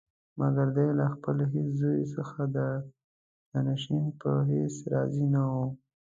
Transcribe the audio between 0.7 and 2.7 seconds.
دی له خپل هېڅ زوی څخه د